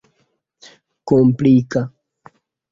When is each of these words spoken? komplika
komplika 1.07 1.81